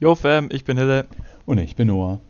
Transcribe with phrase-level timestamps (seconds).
[0.00, 1.06] Yo Fam, ich bin Hille.
[1.46, 2.20] Und ich bin Noah.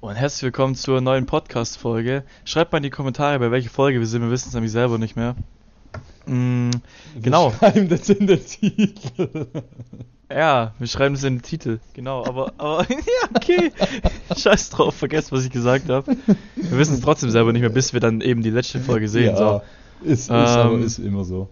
[0.00, 2.22] Und herzlich willkommen zur neuen Podcast-Folge.
[2.44, 4.98] Schreibt mal in die Kommentare, bei welcher Folge wir sind, wir wissen es nämlich selber
[4.98, 5.34] nicht mehr.
[6.26, 6.70] Mm,
[7.20, 7.52] genau.
[7.52, 9.46] Wir schreiben das in den Titel.
[10.30, 11.80] Ja, wir schreiben das in den Titel.
[11.94, 13.72] Genau, aber, aber ja, okay.
[14.36, 16.16] Scheiß drauf, vergesst, was ich gesagt habe.
[16.54, 19.34] Wir wissen es trotzdem selber nicht mehr, bis wir dann eben die letzte Folge sehen.
[19.34, 19.62] Ja, So.
[20.04, 21.48] ist, ist, Ähm, ist immer so.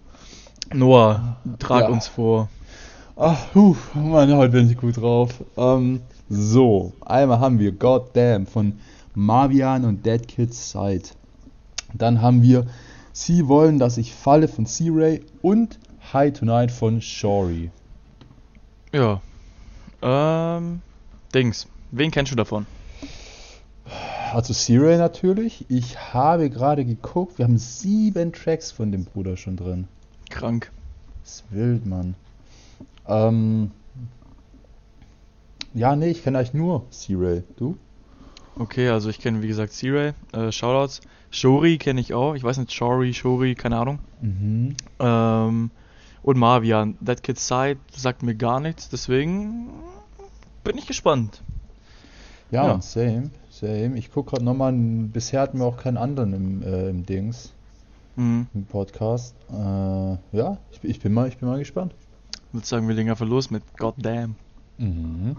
[0.72, 1.88] Noah, trag Ja.
[1.88, 2.48] uns vor.
[3.18, 5.42] Ach, puh, Mann, heute bin ich gut drauf.
[5.56, 8.78] Ähm, so, einmal haben wir Goddamn von
[9.14, 11.04] Marvian und Dead Kids Side.
[11.94, 12.66] Dann haben wir
[13.14, 15.78] Sie wollen, dass ich falle von C-Ray und
[16.12, 17.70] High Tonight von Shory.
[18.92, 19.22] Ja.
[20.02, 20.82] Ähm,
[21.34, 21.66] Dings.
[21.92, 22.66] Wen kennst du davon?
[24.34, 25.64] Also C-Ray natürlich.
[25.70, 29.88] Ich habe gerade geguckt, wir haben sieben Tracks von dem Bruder schon drin.
[30.28, 30.70] Krank.
[31.22, 32.14] Das ist wild, Mann.
[33.08, 33.70] Ähm.
[35.74, 37.42] Ja, nee, ich kenne eigentlich nur C-Ray.
[37.56, 37.76] Du?
[38.58, 41.02] Okay, also ich kenne wie gesagt C-Ray, äh, Shoutouts.
[41.30, 42.34] Shori kenne ich auch.
[42.34, 43.98] Ich weiß nicht, Shori, Shori, keine Ahnung.
[44.22, 44.74] Mhm.
[44.98, 45.70] Ähm,
[46.22, 46.96] und Marvian.
[47.04, 49.68] That Kid Side sagt mir gar nichts, deswegen
[50.64, 51.42] bin ich gespannt.
[52.50, 52.80] Ja, Ja.
[52.80, 53.98] Same, same.
[53.98, 57.52] Ich gucke gerade nochmal, bisher hatten wir auch keinen anderen im, äh, im Dings,
[58.14, 58.46] Mhm.
[58.54, 59.34] im Podcast.
[59.50, 59.56] Äh,
[60.36, 61.92] ja, ich, ich, bin mal, ich bin mal gespannt.
[62.52, 64.36] Würde sagen, wir legen einfach los mit Goddamn.
[64.78, 65.36] Mhm.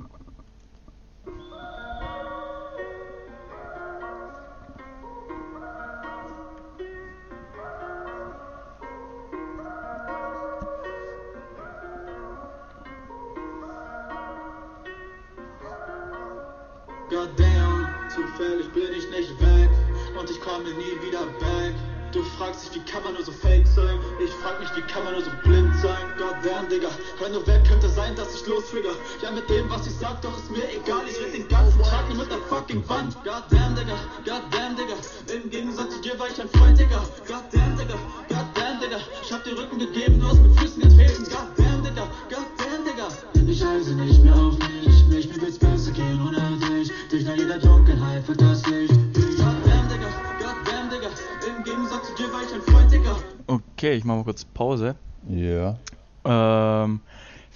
[32.84, 33.18] Fucking Wand.
[33.24, 34.96] Goddamn, Digga, goddamn, Digga,
[35.34, 37.02] im Gegensatz zu dir war ich ein Freund, Digga.
[37.28, 37.96] Goddamn, Digga,
[38.30, 41.24] goddamn, Digga, ich hab dir Rücken gegeben, du hast mit Füßen getreten.
[41.24, 43.08] Goddamn, Digga, goddamn, Digga.
[43.50, 46.92] Ich heiße nicht mehr auf mich, mich mir wird's besser gehen ohne dich.
[47.10, 48.94] Durch nach jeder Dunkelheit wird das Licht.
[49.14, 50.10] Goddamn, Digga,
[50.40, 51.10] goddamn, Digga,
[51.48, 53.16] im Gegensatz zu dir war ich ein Freund, Digga.
[53.48, 54.96] Okay, ich mache mal kurz Pause.
[55.30, 55.78] Ja.
[56.26, 57.00] Ähm,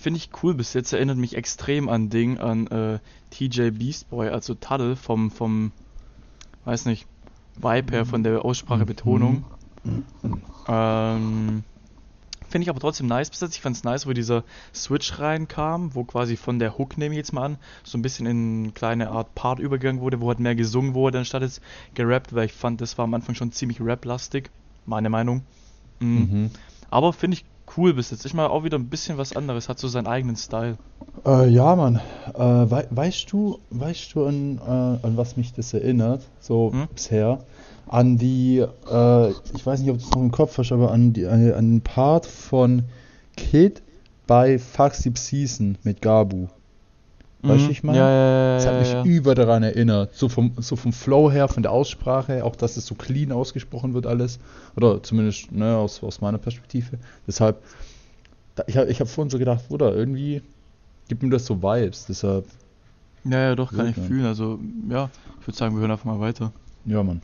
[0.01, 4.55] finde ich cool bis jetzt, erinnert mich extrem an Ding, an äh, TJ Beastboy, also
[4.55, 5.71] Tuddle vom, vom,
[6.65, 7.05] weiß nicht,
[7.55, 9.45] Vibe her, von der Aussprache, Betonung.
[10.67, 11.63] Ähm,
[12.49, 13.55] finde ich aber trotzdem nice bis jetzt.
[13.55, 17.17] Ich fand es nice, wo dieser Switch reinkam, wo quasi von der Hook, nehme ich
[17.17, 20.39] jetzt mal an, so ein bisschen in eine kleine Art Part übergegangen wurde, wo halt
[20.39, 21.61] mehr gesungen wurde, anstatt jetzt
[21.93, 24.49] gerappt, weil ich fand, das war am Anfang schon ziemlich rap-lastig,
[24.85, 25.43] meine Meinung.
[25.99, 26.05] Mm.
[26.05, 26.51] Mhm.
[26.89, 27.45] Aber finde ich
[27.77, 28.25] cool bis jetzt.
[28.25, 30.77] Ich mal auch wieder ein bisschen was anderes, hat so seinen eigenen Style.
[31.25, 31.99] Äh, ja, Mann.
[32.33, 36.87] Äh, wei weißt du, weißt du an, äh, an was mich das erinnert, so Hm?
[36.93, 37.39] bisher?
[37.87, 41.13] An die, äh, ich weiß nicht, ob du es noch im Kopf hast, aber an,
[41.13, 42.83] die, an, an den Part von
[43.35, 43.81] Kid
[44.27, 46.47] bei Fuck Season mit Gabu.
[47.43, 47.97] Weißt du, wie ich meine?
[47.97, 48.03] Mhm.
[48.03, 49.05] Ja, ja, Das ja, hat mich ja, ja.
[49.05, 50.13] über daran erinnert.
[50.15, 53.93] So vom, so vom Flow her, von der Aussprache, auch dass es so clean ausgesprochen
[53.93, 54.39] wird alles.
[54.75, 56.99] Oder zumindest ne, aus, aus meiner Perspektive.
[57.27, 57.57] Deshalb,
[58.55, 60.41] da, ich habe ich hab vorhin so gedacht, Bruder, irgendwie
[61.07, 62.05] gibt mir das so Vibes.
[62.05, 62.45] Deshalb,
[63.23, 64.25] ja, ja, doch, kann ich fühlen.
[64.25, 64.59] Also,
[64.89, 65.09] ja,
[65.39, 66.51] ich würde sagen, wir hören einfach mal weiter.
[66.85, 67.21] ja, Mann.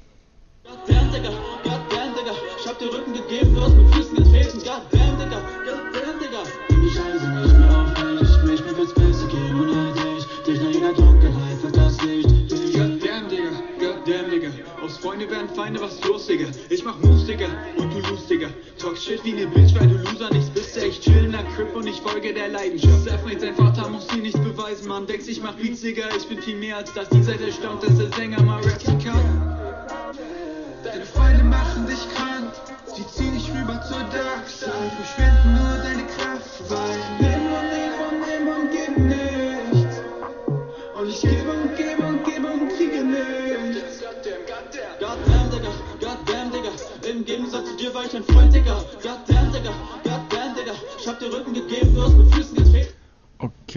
[15.18, 16.46] Freunde werden Feinde, was Digga?
[16.70, 17.28] Ich mach Moves,
[17.78, 18.50] und du Digga.
[18.78, 20.78] Talk shit wie ne Bitch, weil du Loser nichts bist.
[20.78, 23.06] Ich chill der Crip und ich folge der Leidenschaft.
[23.06, 25.08] Selfmade, sein Vater muss sie nicht beweisen, man.
[25.08, 27.10] Denkst, ich mach Beats, Digga, ich bin viel mehr als das.
[27.10, 29.00] Die Seite staunt, dass der Sänger mal rappen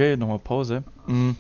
[0.01, 0.83] Okay, nochmal Pause.
[1.09, 1.33] Mm,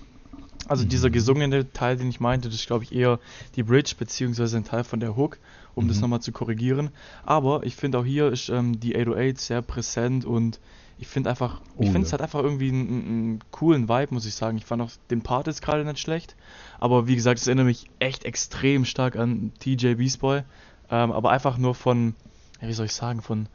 [0.68, 3.18] Also dieser gesungene Teil, den ich meinte, das ist glaube ich eher
[3.56, 5.38] die Bridge beziehungsweise ein Teil von der Hook,
[5.74, 6.02] um das Mhm.
[6.02, 6.90] nochmal zu korrigieren.
[7.24, 10.60] Aber ich finde auch hier ist ähm, die 808 sehr präsent und
[10.98, 12.18] ich finde einfach, ich Oh finde es ja.
[12.18, 14.58] hat einfach irgendwie einen, einen coolen Vibe, muss ich sagen.
[14.58, 16.36] Ich fand auch den Part jetzt gerade nicht schlecht,
[16.78, 20.42] aber wie gesagt, es erinnert mich echt extrem stark an TJ Beastboy,
[20.90, 22.14] ähm, aber einfach nur von,
[22.60, 23.48] wie soll ich sagen, von,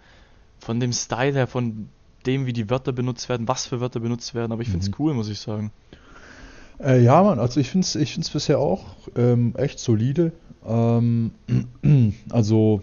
[0.58, 1.90] von dem Style her, von
[2.26, 4.90] dem, wie die Wörter benutzt werden, was für Wörter benutzt werden, aber ich finde es
[4.90, 4.96] Mhm.
[5.00, 5.72] cool, muss ich sagen.
[6.80, 8.86] Äh, ja, Mann, also ich finde es ich find's bisher auch
[9.16, 10.32] ähm, echt solide.
[10.68, 11.32] Ähm,
[12.30, 12.82] also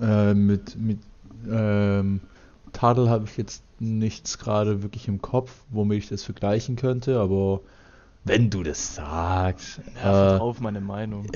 [0.00, 0.98] äh, mit, mit
[1.50, 2.20] ähm,
[2.72, 7.60] Tadel habe ich jetzt nichts gerade wirklich im Kopf, womit ich das vergleichen könnte, aber
[8.24, 9.80] wenn du das sagst.
[10.02, 11.26] Ja, äh, auf meine Meinung.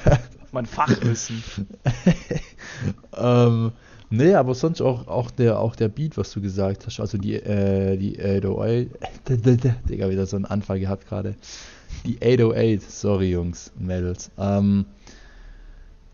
[0.52, 1.42] Mein Fachwissen.
[3.16, 3.72] ähm,
[4.10, 7.34] nee, aber sonst auch, auch, der, auch der Beat, was du gesagt hast, also die,
[7.34, 8.88] äh, die 808,
[9.88, 11.34] Digga, wieder so einen Anfall gehabt gerade.
[12.04, 14.30] Die 808, sorry Jungs und Mädels.
[14.38, 14.86] Ähm,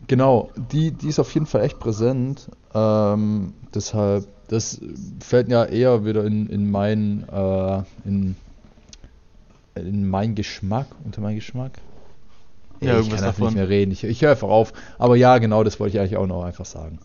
[0.07, 2.49] genau, die, die ist auf jeden Fall echt präsent.
[2.75, 4.81] Ähm, deshalb, das
[5.21, 8.37] fällt ja eher wieder in, in mein, äh, in,
[9.75, 11.73] in mein Geschmack, unter mein Geschmack.
[12.81, 13.55] Ja, ich irgendwas kann einfach davon.
[13.55, 13.93] nicht mehr reden.
[13.93, 14.73] Ich, ich höre einfach auf.
[14.99, 16.99] Aber ja, genau, das wollte ich eigentlich auch noch einfach sagen.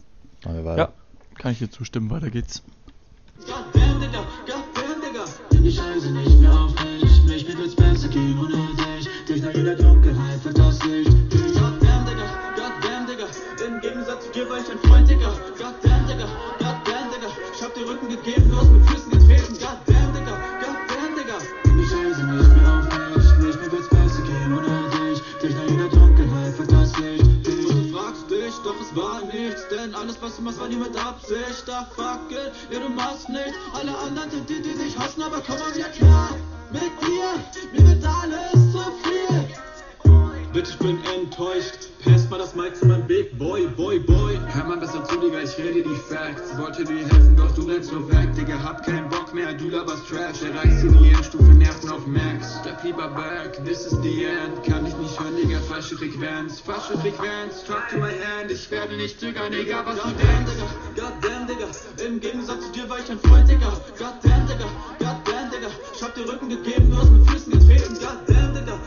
[0.45, 0.93] Ja,
[1.35, 2.09] kann ich dir zustimmen.
[2.09, 2.61] Weiter geht's.
[3.39, 5.25] Goddamn, Digga, goddamn, Digga.
[5.51, 7.23] Nimm die Scheiße nicht mehr auf mich.
[7.23, 9.07] Mich, mir wird's besser gehen ohne dich.
[9.27, 11.11] Dich nach jeder Dunkelheit wird das Licht.
[11.31, 13.25] Goddamn, Digga, goddamn, Digga.
[13.65, 16.06] Im Gegensatz zu dir war ich ein Freund, Digga, goddamn,
[30.67, 31.65] du war nie mit Absicht.
[31.69, 33.53] Ach, fuck it, ja, du machst nicht.
[33.73, 36.29] Alle anderen sind die, die dich hassen, aber komm mal wieder klar.
[36.71, 37.39] Mit dir,
[37.73, 39.47] mir wird alles zu viel.
[40.53, 41.89] Bitch, ich bin enttäuscht.
[42.03, 44.39] Pass mal das Mic zu meinem Big Boy, Boy, Boy.
[44.47, 46.57] Hör mal besser zu, Digga, ich rede die Facts.
[46.57, 48.61] Wollte dir helfen, doch du rennst nur weg, Digga.
[48.63, 50.41] Hab keinen Bock mehr, du laberst Trash.
[50.41, 51.46] Erreichst dir die Endstufe,
[52.87, 54.63] lieber back, this is the end.
[54.63, 56.61] Kann ich nicht hören, Digga, falsche Frequenz.
[56.61, 58.49] Falsche Frequenz, talk to my hand.
[58.49, 60.53] Ich werde nicht zögern, Digga, was du denkst.
[60.95, 61.67] Goddamn, Digga.
[62.05, 63.73] Im Gegensatz zu dir war ich ein Freund, Digga.
[63.99, 64.67] Goddamn, Digga,
[64.99, 65.69] goddamn, Digga.
[65.93, 67.93] Ich hab dir Rücken gegeben, du hast mit Füßen getreten.
[67.99, 68.79] Goddamn, Digga,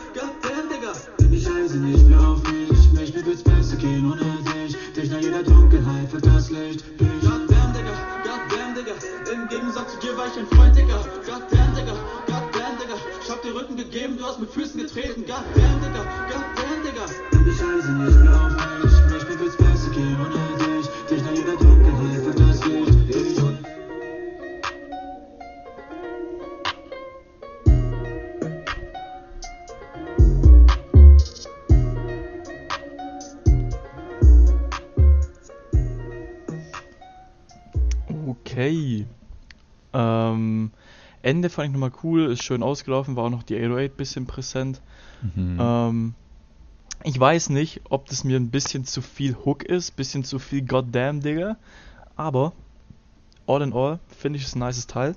[14.41, 15.21] mit Füßen getreten.
[15.21, 16.30] Digga, goddamn, Digga.
[41.31, 44.81] Ende fand ich nochmal cool, ist schön ausgelaufen, war auch noch die 808 bisschen präsent.
[45.33, 45.57] Mhm.
[45.61, 46.13] Ähm,
[47.05, 50.61] ich weiß nicht, ob das mir ein bisschen zu viel Hook ist, bisschen zu viel
[50.61, 51.55] Goddamn, Digga.
[52.17, 52.51] Aber
[53.47, 55.15] all in all finde ich es ein nices Teil.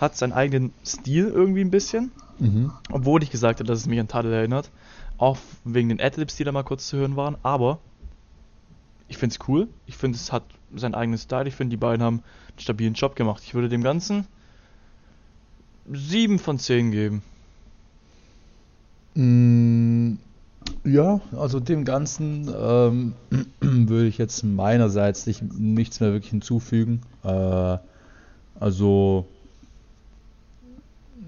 [0.00, 2.10] Hat seinen eigenen Stil irgendwie ein bisschen.
[2.40, 2.72] Mhm.
[2.90, 4.68] Obwohl ich gesagt habe, dass es mich an Tadel erinnert.
[5.16, 7.36] Auch wegen den Adlibs, die da mal kurz zu hören waren.
[7.44, 7.78] Aber
[9.06, 9.68] ich finde es cool.
[9.86, 10.42] Ich finde, es hat
[10.74, 11.46] seinen eigenen Style.
[11.46, 12.16] Ich finde, die beiden haben
[12.48, 13.44] einen stabilen Job gemacht.
[13.46, 14.26] Ich würde dem Ganzen
[15.90, 17.22] 7 von 10 geben.
[19.14, 20.14] Mm,
[20.84, 23.14] Ja, also dem Ganzen ähm,
[23.60, 27.02] würde ich jetzt meinerseits nicht, nichts mehr wirklich hinzufügen.
[27.24, 27.78] Äh,
[28.60, 29.26] also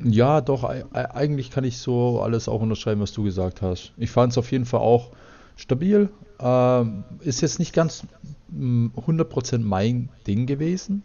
[0.02, 3.92] ja, doch, ei- ei- eigentlich kann ich so alles auch unterschreiben, was du gesagt hast.
[3.96, 5.10] Ich fand es auf jeden Fall auch
[5.56, 6.08] stabil.
[6.40, 8.04] Ähm, ist jetzt nicht ganz
[8.48, 11.02] mm, 100% mein Ding gewesen,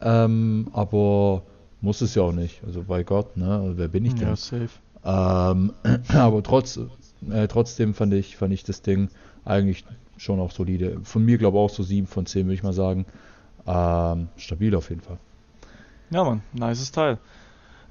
[0.00, 1.42] ähm, aber
[1.84, 2.64] muss es ja auch nicht.
[2.64, 3.58] Also bei Gott, ne?
[3.58, 4.28] Also wer bin ich denn?
[4.28, 4.70] Ja, safe.
[5.04, 5.72] Ähm,
[6.08, 6.80] aber trotz,
[7.30, 9.10] äh, trotzdem fand ich, fand ich das Ding
[9.44, 9.84] eigentlich
[10.16, 10.98] schon auch solide.
[11.04, 13.04] Von mir glaube ich auch so 7 von 10, würde ich mal sagen.
[13.66, 15.18] Ähm, stabil auf jeden Fall.
[16.10, 17.18] Ja, Mann, nices Teil.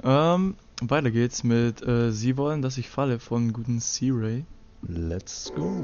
[0.04, 4.46] Ähm, weiter geht's mit äh, Sie wollen, dass ich falle von guten C-Ray.
[4.82, 5.84] Let's go.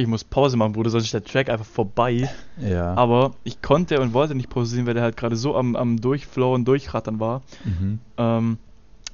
[0.00, 2.28] Okay, ich muss Pause machen, Bruder, sonst ist der Track einfach vorbei.
[2.58, 2.94] Ja.
[2.94, 6.64] Aber ich konnte und wollte nicht pausieren, weil der halt gerade so am, am Durchflowen,
[6.64, 7.42] Durchrattern war.
[7.64, 8.00] mhm.
[8.16, 8.58] Ähm,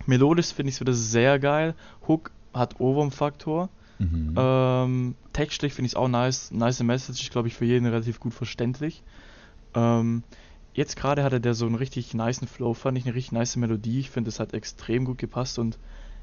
[0.07, 1.75] melodisch finde ich es wieder sehr geil.
[2.07, 3.69] Hook hat Ohrwurm-Faktor.
[3.99, 4.35] Mhm.
[4.37, 6.51] Ähm, textlich finde ich es auch nice.
[6.53, 9.03] Nice Message, ist, glaube ich, für jeden relativ gut verständlich.
[9.75, 10.23] Ähm,
[10.75, 14.01] jetzt gerade hatte der so einen richtig niceen Flow, fand ich eine richtig nice Melodie.
[14.01, 15.79] Ich finde, es hat extrem gut gepasst und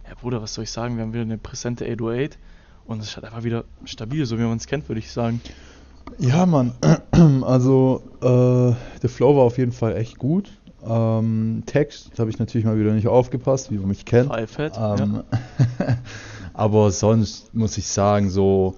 [0.07, 0.97] ja, Bruder, was soll ich sagen?
[0.97, 2.37] Wir haben wieder eine präsente 808
[2.85, 5.41] und es ist halt einfach wieder stabil, so wie man es kennt, würde ich sagen.
[6.19, 6.73] Ja, Mann.
[7.43, 10.51] Also, äh, der Flow war auf jeden Fall echt gut.
[10.85, 14.33] Ähm, Text habe ich natürlich mal wieder nicht aufgepasst, wie man mich kennt.
[14.33, 15.23] Fivehead, Ähm,
[16.53, 18.75] aber sonst muss ich sagen, so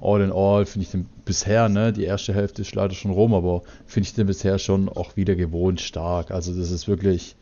[0.00, 3.34] all in all finde ich den bisher, ne, die erste Hälfte ist leider schon rum,
[3.34, 6.30] aber finde ich den bisher schon auch wieder gewohnt stark.
[6.30, 7.36] Also das ist wirklich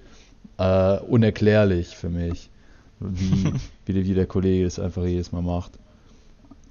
[0.58, 2.50] äh, unerklärlich für mich,
[2.98, 3.52] wie,
[3.86, 5.72] wie, der- wie der Kollege das einfach jedes Mal macht.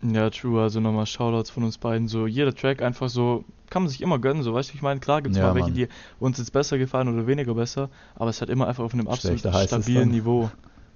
[0.01, 0.61] Ja, true.
[0.61, 2.07] Also nochmal Shoutouts von uns beiden.
[2.07, 4.43] So, jeder Track einfach so, kann man sich immer gönnen.
[4.43, 5.75] So, weißt du, ich meine, klar gibt es Ja, mal welche, Mann.
[5.75, 5.87] die
[6.19, 9.39] uns jetzt besser gefallen oder weniger besser, aber es hat immer einfach auf einem absolut
[9.39, 10.09] stabilen.
[10.09, 10.49] Niveau.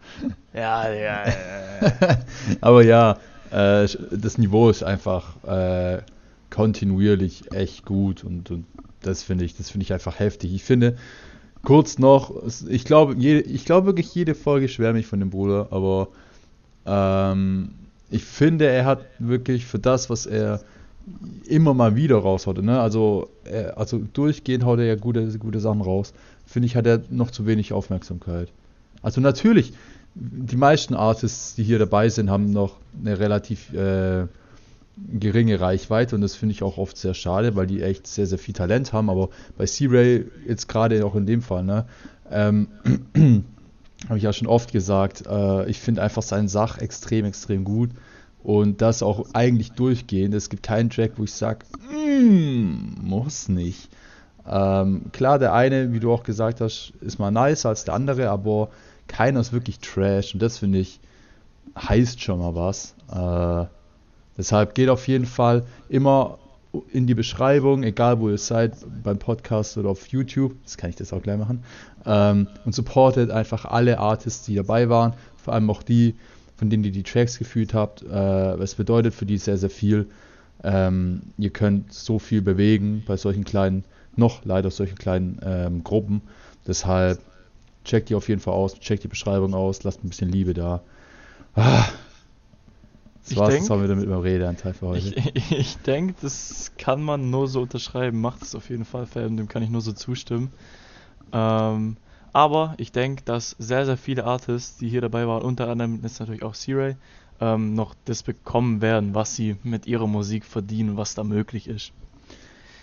[0.53, 2.17] ja, ja, ja.
[2.61, 3.17] Aber ja,
[3.51, 6.01] äh, das Niveau ist einfach äh,
[6.49, 8.65] kontinuierlich echt gut und, und
[9.01, 10.53] das finde ich, das finde ich einfach heftig.
[10.53, 10.97] Ich finde,
[11.63, 12.33] kurz noch,
[12.67, 16.09] ich glaube, jede, ich glaube wirklich jede Folge schwärme ich von dem Bruder, aber
[16.85, 17.71] ähm,
[18.13, 20.61] ich finde, er hat wirklich für das, was er
[21.45, 22.79] immer mal wieder raushaut, ne?
[22.79, 26.13] Also, er, also durchgehend haut er ja gute, gute Sachen raus.
[26.45, 28.49] Finde ich, hat er noch zu wenig Aufmerksamkeit.
[29.01, 29.73] Also natürlich,
[30.13, 34.27] die meisten Artists, die hier dabei sind, haben noch eine relativ äh,
[35.19, 38.37] geringe Reichweite und das finde ich auch oft sehr schade, weil die echt sehr, sehr
[38.37, 39.09] viel Talent haben.
[39.09, 41.85] Aber bei C-Ray, jetzt gerade auch in dem Fall, ne,
[42.31, 42.67] ähm,
[44.07, 47.91] habe ich ja schon oft gesagt, äh, ich finde einfach seinen Sach extrem, extrem gut.
[48.43, 50.33] Und das auch eigentlich durchgehend.
[50.33, 51.65] Es gibt keinen Track, wo ich sage,
[53.01, 53.89] muss nicht.
[54.45, 58.29] Ähm, klar, der eine, wie du auch gesagt hast, ist mal nicer als der andere,
[58.29, 58.69] aber
[59.07, 60.33] keiner ist wirklich Trash.
[60.33, 60.99] Und das finde ich,
[61.77, 62.95] heißt schon mal was.
[63.09, 63.67] Äh,
[64.37, 66.37] deshalb geht auf jeden Fall immer
[66.91, 70.95] in die Beschreibung, egal wo ihr seid, beim Podcast oder auf YouTube, das kann ich
[70.95, 71.63] das auch gleich machen,
[72.05, 76.15] ähm, und supportet einfach alle Artists, die dabei waren, vor allem auch die,
[76.57, 78.03] von denen ihr die Tracks gefühlt habt.
[78.03, 80.07] Äh, es bedeutet für die sehr, sehr viel.
[80.63, 83.83] Ähm, ihr könnt so viel bewegen bei solchen kleinen,
[84.15, 86.21] noch leider solchen kleinen ähm, Gruppen.
[86.65, 87.19] Deshalb
[87.83, 90.81] checkt die auf jeden Fall aus, checkt die Beschreibung aus, lasst ein bisschen Liebe da.
[91.55, 91.85] Ah,
[93.23, 95.15] das Ich war's denk- jetzt wieder mit meinem Redeanteil für heute.
[95.33, 98.21] Ich, ich denke, das kann man nur so unterschreiben.
[98.21, 100.51] Macht es auf jeden Fall, Fan, dem kann ich nur so zustimmen.
[101.31, 101.97] Ähm,
[102.33, 106.19] aber ich denke, dass sehr, sehr viele Artists, die hier dabei waren, unter anderem ist
[106.19, 106.95] natürlich auch C-Ray,
[107.39, 111.91] ähm, noch das bekommen werden, was sie mit ihrer Musik verdienen, was da möglich ist.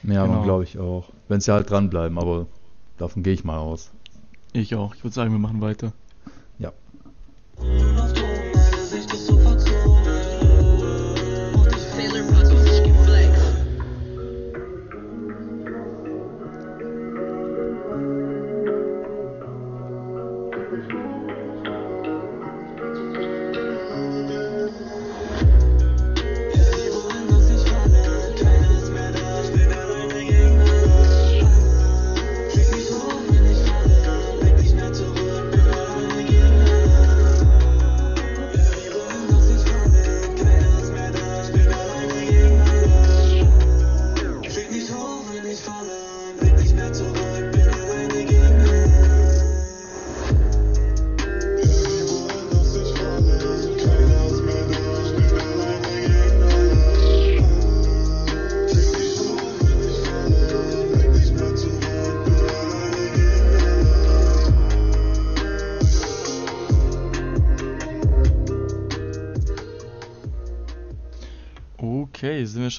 [0.02, 0.42] Ja, Genau.
[0.42, 1.10] glaube ich auch.
[1.28, 2.46] Wenn sie halt dranbleiben, aber
[2.96, 3.90] davon gehe ich mal aus.
[4.52, 4.94] Ich auch.
[4.94, 5.92] Ich würde sagen, wir machen weiter.
[6.58, 6.72] Ja.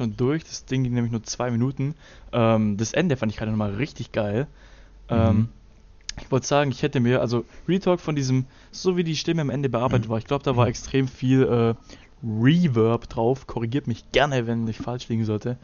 [0.01, 0.43] Schon durch.
[0.43, 1.95] Das Ding ging nämlich nur zwei Minuten.
[2.31, 4.47] Ähm, das Ende fand ich gerade nochmal richtig geil.
[5.09, 5.49] Ähm, Mhm.
[6.19, 9.49] ich wollte sagen, ich hätte mir, also Retalk von diesem, so wie die Stimme am
[9.49, 11.73] Ende bearbeitet war, ich glaube, da war extrem viel äh,
[12.23, 13.47] Reverb drauf.
[13.47, 15.57] Korrigiert mich gerne, wenn ich falsch liegen sollte.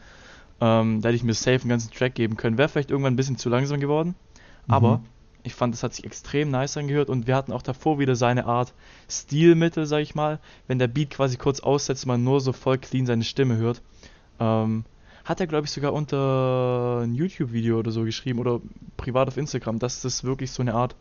[0.60, 2.58] Ähm, da hätte ich mir safe einen ganzen Track geben können.
[2.58, 4.16] Wäre vielleicht irgendwann ein bisschen zu langsam geworden.
[4.68, 5.06] Aber Mhm.
[5.44, 8.46] ich fand, es hat sich extrem nice angehört und wir hatten auch davor wieder seine
[8.46, 8.74] Art
[9.08, 10.40] Stilmittel, sag ich mal.
[10.68, 13.82] Wenn der Beat quasi kurz aussetzt und man nur so voll clean seine Stimme hört.
[14.40, 14.86] Ähm,
[15.26, 18.62] hat er, glaube ich, sogar unter ein YouTube-Video oder so geschrieben oder
[18.96, 20.96] privat auf Instagram, dass das wirklich so eine Art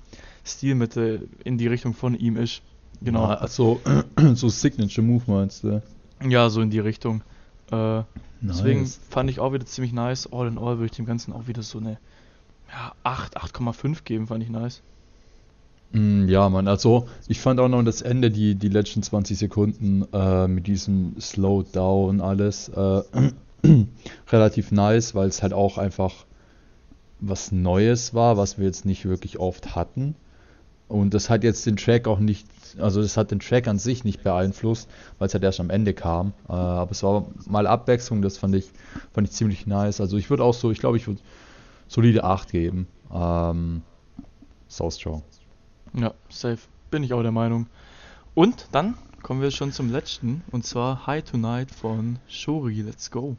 [0.45, 2.63] Stilmittel in die Richtung von ihm ist.
[3.03, 3.25] Genau.
[3.27, 3.81] Also,
[4.35, 5.83] so Signature Move meinst du?
[6.27, 7.23] Ja, so in die Richtung.
[7.71, 8.03] Äh,
[8.41, 9.01] Deswegen Nice.
[9.09, 10.31] fand ich auch wieder ziemlich nice.
[10.33, 11.99] All in all würde ich dem Ganzen auch wieder so eine
[12.71, 14.83] ja, 8, 8,5 geben, fand ich nice.
[15.93, 20.05] Mm, Ja, Mann, also ich fand auch noch das Ende, die, die letzten 20 Sekunden
[20.13, 23.03] äh, mit diesem Slowdown alles äh,
[24.33, 26.27] relativ nice, weil es halt auch einfach
[27.21, 30.17] was Neues war, was wir jetzt nicht wirklich oft hatten.
[30.89, 32.47] Und das hat jetzt den Track auch nicht,
[32.79, 34.89] also das hat den Track an sich nicht beeinflusst,
[35.19, 36.35] weil es halt erst am Ende kam.
[36.49, 38.71] Äh, aber es war mal Abwechslung, das fand ich,
[39.13, 40.01] fand ich ziemlich nice.
[40.01, 41.21] Also ich würde auch so, ich glaube, ich würde
[41.89, 42.89] solide 8 geben.
[43.13, 43.83] Ähm,
[44.69, 45.23] so strong.
[45.99, 46.59] Ja, safe.
[46.91, 47.69] Bin ich auch der Meinung.
[48.35, 50.43] Und dann kommen wir schon zum letzten.
[50.53, 52.83] Und zwar High Tonight von Shori.
[52.83, 53.39] Let's go.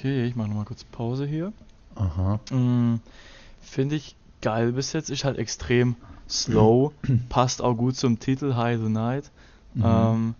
[0.00, 1.52] Okay, ich mache nochmal kurz Pause hier.
[1.94, 2.40] Aha.
[2.50, 3.00] Mm,
[3.60, 5.10] Finde ich geil bis jetzt.
[5.10, 5.94] Ist halt extrem
[6.26, 6.92] slow.
[7.28, 9.30] Passt auch gut zum Titel High the Night.
[9.74, 9.82] Mhm.
[9.84, 10.34] Ähm,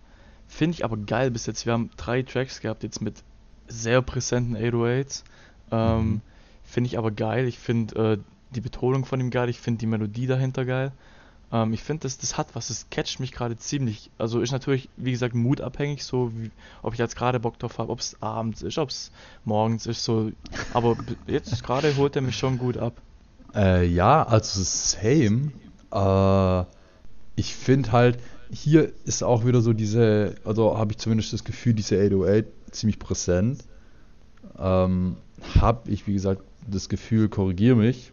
[0.47, 1.67] Finde ich aber geil bis jetzt.
[1.67, 3.23] Wir haben drei Tracks gehabt jetzt mit
[3.67, 5.23] sehr präsenten 808s.
[5.71, 6.21] Ähm, Mhm.
[6.63, 7.47] Finde ich aber geil.
[7.47, 8.17] Ich finde äh,
[8.55, 9.49] die Betonung von ihm geil.
[9.49, 10.91] Ich finde die Melodie dahinter geil.
[11.51, 12.69] Ähm, ich finde, das, das hat was.
[12.69, 14.09] Das catcht mich gerade ziemlich.
[14.17, 17.91] Also ist natürlich, wie gesagt, mutabhängig, so wie, ob ich jetzt gerade Bock drauf habe,
[17.91, 19.11] ob es abends ist, ob es
[19.45, 20.31] morgens ist, so.
[20.73, 22.93] Aber jetzt gerade holt er mich schon gut ab.
[23.53, 25.51] Äh, ja, also same.
[25.91, 26.65] Äh,
[27.35, 28.19] ich finde halt,
[28.51, 32.99] hier ist auch wieder so diese, also habe ich zumindest das Gefühl, diese 808 ziemlich
[32.99, 33.63] präsent.
[34.57, 35.17] Ähm,
[35.59, 38.11] hab ich, wie gesagt, das Gefühl, korrigiere mich,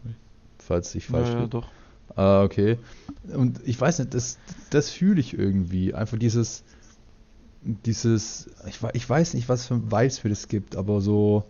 [0.58, 1.50] falls ich falsch ja, ja, liege.
[1.50, 1.68] doch.
[2.16, 2.78] Ah, okay.
[3.34, 4.38] Und ich weiß nicht, das,
[4.70, 5.94] das fühle ich irgendwie.
[5.94, 6.64] Einfach dieses,
[7.84, 11.44] dieses, ich, ich weiß nicht, was für Vibes für das gibt, aber so,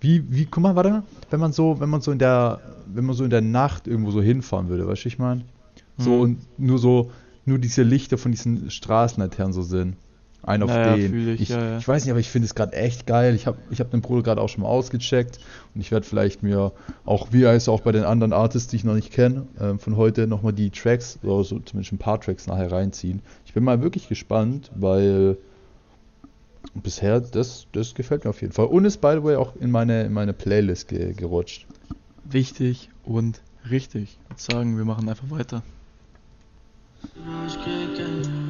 [0.00, 3.14] wie, wie, guck mal, warte, wenn man so, wenn man so in der, wenn man
[3.14, 5.44] so in der Nacht irgendwo so hinfahren würde, weißt du, ich meine?
[5.98, 6.20] So Mhm.
[6.20, 7.10] und nur so,
[7.44, 9.96] nur diese Lichter von diesen Straßenlaternen so sind.
[10.46, 11.28] Ein auf Ja, ja, den.
[11.28, 11.78] ich, ich, ja, ja.
[11.78, 13.34] ich weiß nicht, aber ich finde es gerade echt geil.
[13.34, 15.38] Ich habe ich hab den Bruder gerade auch schon mal ausgecheckt
[15.74, 16.72] und ich werde vielleicht mir
[17.06, 19.96] auch, wie heißt auch bei den anderen Artists, die ich noch nicht kenne, ähm, von
[19.96, 23.22] heute nochmal die Tracks, oder so zumindest ein paar Tracks nachher reinziehen.
[23.46, 25.38] Ich bin mal wirklich gespannt, weil
[26.74, 28.66] bisher das, das gefällt mir auf jeden Fall.
[28.66, 31.66] Und ist, by the way, auch in meine, in meine Playlist ge gerutscht.
[32.24, 34.18] Wichtig und richtig.
[34.24, 35.62] Ich würde sagen, wir machen einfach weiter.
[37.46, 38.43] Ich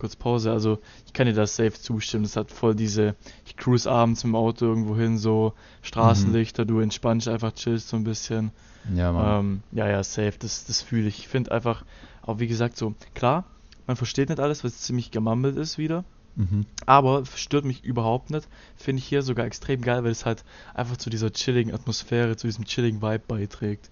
[0.00, 0.50] kurz Pause.
[0.50, 2.24] Also, ich kann dir das safe zustimmen.
[2.24, 3.14] Das hat voll diese.
[3.46, 8.04] Ich cruise abends im Auto irgendwo hin, so Straßenlichter, du entspannst einfach, chillst so ein
[8.04, 8.50] bisschen.
[8.94, 11.18] Ja, Ähm, ja, ja, safe, das, das fühle ich.
[11.18, 11.84] Ich finde einfach,
[12.22, 13.44] auch wie gesagt, so, klar,
[13.86, 16.04] man versteht nicht alles, weil es ziemlich gemammelt ist wieder.
[16.36, 16.64] Mhm.
[16.86, 18.48] Aber stört mich überhaupt nicht.
[18.76, 22.46] Finde ich hier sogar extrem geil, weil es halt einfach zu dieser chilligen Atmosphäre, zu
[22.46, 23.90] diesem chilligen Vibe beiträgt.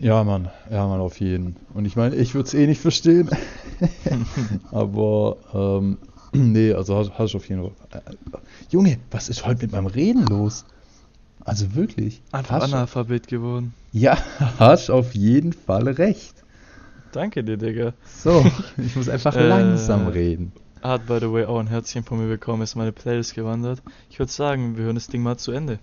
[0.00, 1.56] Ja, Mann, ja, Mann, auf jeden.
[1.74, 3.28] Und ich meine, ich würde es eh nicht verstehen.
[4.72, 5.98] Aber, ähm,
[6.32, 7.72] nee, also hast, hast du auf jeden Fall.
[7.92, 8.00] Äh,
[8.70, 10.64] Junge, was ist heute mit meinem Reden los?
[11.44, 12.22] Also wirklich.
[12.32, 13.74] Einfach Analphabet geworden.
[13.92, 14.16] Ja,
[14.58, 16.44] hast auf jeden Fall recht.
[17.12, 17.92] Danke dir, Digga.
[18.22, 18.44] So,
[18.78, 20.52] ich muss einfach Äh, langsam reden.
[20.82, 23.82] Hat, by the way, auch ein Herzchen von mir bekommen, ist in meine Playlist gewandert.
[24.08, 25.78] Ich würde sagen, wir hören das Ding mal zu Ende.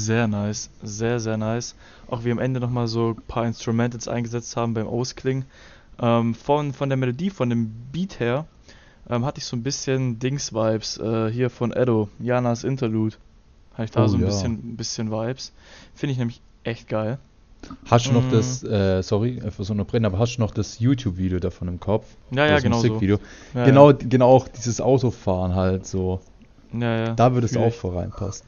[0.00, 1.74] Sehr nice, sehr, sehr nice.
[2.08, 5.44] Auch wie am Ende nochmal so ein paar Instrumentals eingesetzt haben beim Ausklingen.
[6.00, 8.46] Ähm, von, von der Melodie, von dem Beat her,
[9.10, 10.98] ähm, hatte ich so ein bisschen Dings-Vibes.
[10.98, 13.16] Äh, hier von Edo, Janas Interlude.
[13.74, 14.26] Hatte ich da Oh, so ein ja.
[14.26, 15.52] bisschen, bisschen Vibes.
[15.94, 17.18] Finde ich nämlich echt geil.
[17.90, 18.30] Hast du noch Mm.
[18.30, 22.06] das, äh, sorry, für so eine aber hast du noch das YouTube-Video davon im Kopf?
[22.30, 22.98] Ja, ja, genau so.
[23.02, 23.18] Ja,
[23.66, 26.20] genau, genau auch dieses Autofahren halt so.
[26.72, 28.46] Ja, ja, Da würde es auch voll reinpassen.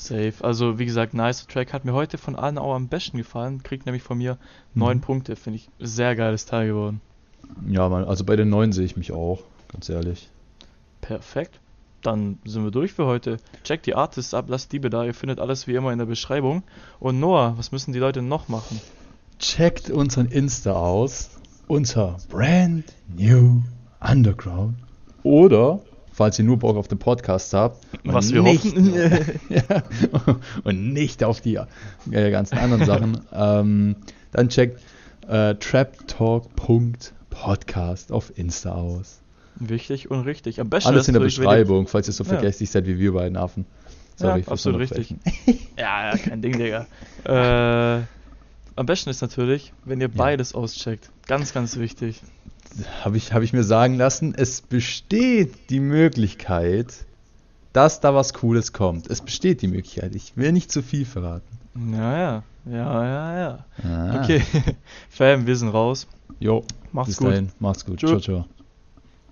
[0.00, 0.34] Safe.
[0.42, 1.72] Also wie gesagt, nice Track.
[1.72, 3.62] Hat mir heute von allen auch am besten gefallen.
[3.62, 4.38] Kriegt nämlich von mir
[4.74, 5.02] neun Mhm.
[5.02, 5.34] Punkte.
[5.36, 7.00] Finde ich sehr geiles Teil geworden.
[7.68, 9.40] Ja, man, also bei den neuen sehe ich mich auch,
[9.72, 10.28] ganz ehrlich.
[11.00, 11.60] Perfekt.
[12.02, 13.38] Dann sind wir durch für heute.
[13.64, 15.04] Checkt die Artists ab, lasst Diebe da.
[15.04, 16.62] Ihr findet alles wie immer in der Beschreibung.
[17.00, 18.80] Und Noah, was müssen die Leute noch machen?
[19.40, 21.30] Checkt unseren Insta aus
[21.66, 23.62] unter Brand New
[24.00, 24.76] Underground.
[25.24, 25.80] Oder,
[26.18, 28.92] falls ihr nur Bock auf den Podcast habt, und Was wir nicht, hoffen.
[29.48, 29.62] ja,
[30.64, 31.60] und nicht auf die
[32.10, 33.94] äh, ganzen anderen Sachen, ähm,
[34.32, 34.80] dann checkt
[35.28, 39.20] äh, traptalk.podcast auf Insta aus.
[39.60, 40.60] Wichtig und richtig.
[40.60, 42.30] Am besten Alles in der Beschreibung, falls ihr so Ja.
[42.30, 43.64] vergesslich seid wie wir beiden Affen.
[44.16, 45.20] Sorry, Ja, absolut Unterbrechen.
[45.76, 46.88] Ja, ja, kein Ding, Digga.
[47.24, 48.00] Äh,
[48.74, 51.10] am besten ist natürlich, wenn ihr beides auscheckt.
[51.28, 52.20] Ganz, ganz wichtig.
[53.02, 57.06] Habe ich, hab ich mir sagen lassen, es besteht die Möglichkeit,
[57.72, 59.08] dass da was Cooles kommt.
[59.08, 60.14] Es besteht die Möglichkeit.
[60.14, 61.58] Ich will nicht zu viel verraten.
[61.92, 62.42] Ja, ja.
[62.70, 63.64] Ja, ja, ja.
[63.82, 64.22] Ah.
[64.22, 64.42] Okay.
[65.08, 66.06] Fam, wir sind raus.
[66.38, 67.28] Jo, Macht's bis gut.
[67.28, 67.52] dahin.
[67.58, 67.98] Macht's gut.
[67.98, 68.08] Tschö.
[68.08, 68.44] Ciao, ciao.